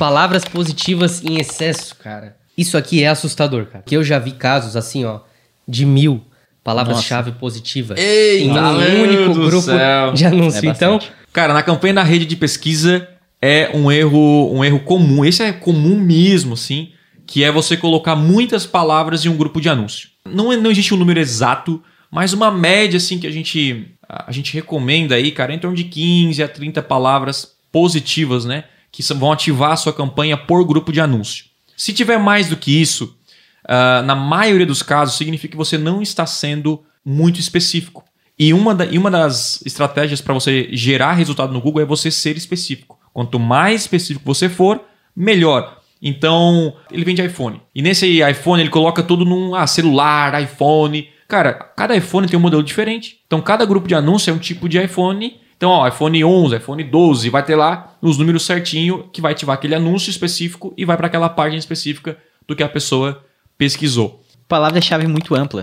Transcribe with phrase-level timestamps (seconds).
[0.00, 2.36] Palavras positivas em excesso, cara.
[2.56, 3.82] Isso aqui é assustador, cara.
[3.86, 5.20] Que eu já vi casos assim, ó,
[5.66, 6.22] de mil
[6.62, 10.12] palavras-chave positivas Eita, em um único grupo céu.
[10.12, 10.68] de anúncio.
[10.68, 11.00] É então.
[11.32, 13.08] Cara, na campanha da rede de pesquisa
[13.40, 15.24] é um erro, um erro comum.
[15.24, 16.90] Esse é comum mesmo, sim,
[17.26, 20.10] que é você colocar muitas palavras em um grupo de anúncio.
[20.26, 24.30] Não, é- não existe um número exato, mas uma média assim que a gente a
[24.30, 28.64] gente recomenda aí, cara, é em torno de 15 a 30 palavras positivas, né,
[28.96, 31.44] que vão ativar a sua campanha por grupo de anúncio.
[31.76, 33.14] Se tiver mais do que isso,
[33.68, 38.02] ah, na maioria dos casos, significa que você não está sendo muito específico.
[38.38, 42.10] E uma, da- e uma das estratégias para você gerar resultado no Google é você
[42.10, 42.98] ser específico.
[43.12, 44.80] Quanto mais específico você for,
[45.14, 45.80] melhor.
[46.00, 47.60] Então, ele vende iPhone.
[47.74, 51.08] E nesse iPhone ele coloca tudo num ah, celular, iPhone.
[51.28, 53.18] Cara, cada iPhone tem um modelo diferente.
[53.26, 55.38] Então, cada grupo de anúncio é um tipo de iPhone.
[55.56, 59.54] Então, ó, iPhone 11, iPhone 12, vai ter lá os números certinho que vai ativar
[59.54, 62.16] aquele anúncio específico e vai para aquela página específica
[62.46, 63.24] do que a pessoa
[63.56, 64.22] pesquisou.
[64.46, 65.62] Palavra-chave muito ampla.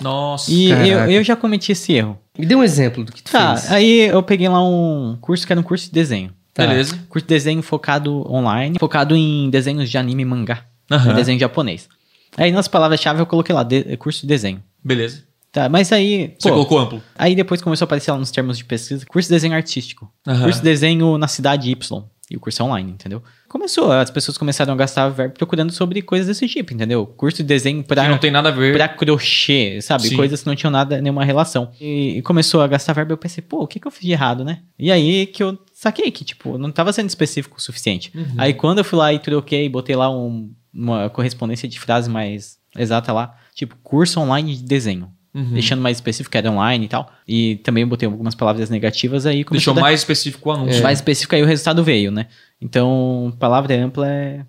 [0.00, 0.50] Nossa.
[0.50, 2.18] E eu, eu já cometi esse erro.
[2.38, 3.70] me dê um exemplo do que tu Tá, fez.
[3.72, 6.32] aí eu peguei lá um curso que era um curso de desenho.
[6.54, 6.66] Tá.
[6.66, 6.98] Beleza.
[7.08, 10.64] Curso de desenho focado online, focado em desenhos de anime e mangá.
[10.90, 11.12] Aham.
[11.12, 11.88] É desenho japonês.
[12.36, 14.62] Aí nas palavras-chave eu coloquei lá, de- curso de desenho.
[14.82, 15.24] Beleza.
[15.52, 16.34] Tá, mas aí.
[16.38, 17.02] Você pô, colocou amplo.
[17.16, 20.10] Aí depois começou a aparecer lá nos termos de pesquisa, curso de desenho artístico.
[20.26, 20.44] Aham.
[20.44, 22.04] Curso de desenho na cidade Y.
[22.30, 23.20] E o curso é online, entendeu?
[23.48, 27.04] Começou, as pessoas começaram a gastar verbo procurando sobre coisas desse tipo, entendeu?
[27.04, 28.72] Curso de desenho pra, Que não tem nada a ver.
[28.72, 30.04] pra crochê, sabe?
[30.08, 30.16] Sim.
[30.16, 31.72] Coisas que não tinham nada, nenhuma relação.
[31.80, 34.12] E, e começou a gastar verbo, eu pensei, pô, o que, que eu fiz de
[34.12, 34.60] errado, né?
[34.78, 38.12] E aí que eu saquei que, tipo, não tava sendo específico o suficiente.
[38.14, 38.34] Uhum.
[38.38, 42.58] Aí quando eu fui lá e troquei, botei lá um- uma correspondência de frase mais
[42.78, 45.10] exata lá, tipo, curso online de desenho.
[45.32, 45.52] Uhum.
[45.52, 47.10] Deixando mais específico que era online e tal.
[47.26, 49.44] E também botei algumas palavras negativas aí.
[49.48, 50.82] Deixou a dar- mais específico o anúncio.
[50.82, 52.26] mais específico aí o resultado veio, né?
[52.60, 54.44] Então, palavra ampla é,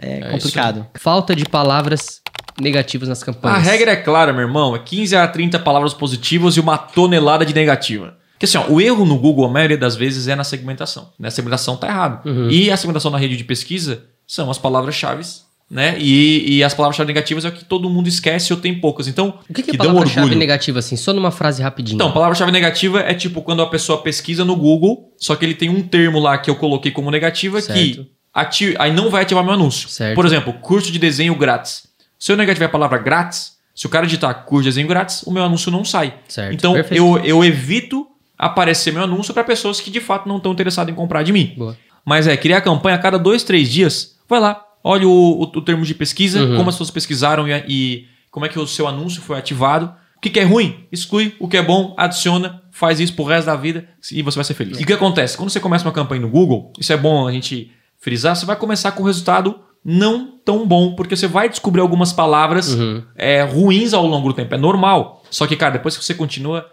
[0.00, 0.86] é, isso complicado.
[0.94, 2.20] Falta de palavras
[2.60, 3.62] negativas nas A campanhas.
[3.66, 4.74] regra é clara, meu irmão.
[4.74, 8.16] É 15 a 30 palavras positivas e uma tonelada de negativa.
[8.32, 11.12] Porque assim, ó, o erro no Google, a maioria das vezes, é na segmentação.
[11.18, 11.28] Né?
[11.28, 12.26] A segmentação tá errado.
[12.26, 12.48] Uhum.
[12.50, 15.22] E a segmentação na rede de pesquisa são as palavras-chave,
[15.70, 15.96] né?
[15.98, 19.06] E, e as palavras-chave negativas é o que todo mundo esquece ou tem poucas.
[19.08, 20.38] Então, O que, que é dão palavra-chave orgulho.
[20.38, 20.96] negativa, assim?
[20.96, 21.96] Só numa frase rapidinho.
[21.96, 25.68] Então, palavra-chave negativa é tipo quando a pessoa pesquisa no Google, só que ele tem
[25.68, 27.78] um termo lá que eu coloquei como negativa Certo.
[27.78, 29.88] que ati- aí não vai ativar meu anúncio.
[29.88, 30.14] Certo.
[30.14, 31.86] Por exemplo, curso de desenho grátis.
[32.18, 35.30] Se eu negativar a palavra grátis, se o cara digitar curso de desenho grátis, o
[35.30, 36.14] meu anúncio não sai.
[36.28, 37.00] Certo, Então, perfeito.
[37.02, 40.96] eu, eu evito aparecer meu anúncio para pessoas que de fato não estão interessadas em
[40.96, 41.54] comprar de mim.
[41.56, 41.76] Boa.
[42.04, 45.60] Mas é, criar campanha a cada dois, três dias, vai lá, olha o, o, o
[45.62, 46.56] termo de pesquisa, Uhum.
[46.56, 49.92] como as pessoas pesquisaram e, e como é que o seu anúncio foi ativado.
[50.16, 51.34] O que, que é ruim, exclui.
[51.38, 52.62] O que é bom, adiciona.
[52.72, 54.78] Faz isso pro resto da vida e você vai ser feliz.
[54.78, 55.36] E o que acontece?
[55.36, 58.54] Quando você começa uma campanha no Google, isso é bom a gente frisar, você vai
[58.56, 63.02] começar com um resultado não tão bom, porque você vai descobrir algumas palavras Uhum.
[63.16, 64.54] é, ruins ao longo do tempo.
[64.54, 65.22] É normal.
[65.30, 66.66] Só que, cara, depois que você continua,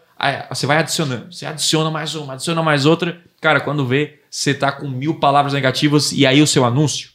[0.50, 1.32] você vai adicionando.
[1.32, 3.20] Você adiciona mais uma, adiciona mais outra.
[3.42, 7.10] Cara, quando vê, você tá com mil palavras negativas e aí o seu anúncio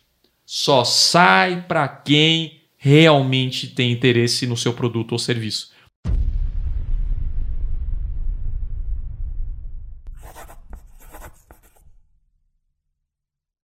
[0.52, 5.70] só sai para quem realmente tem interesse no seu produto ou serviço.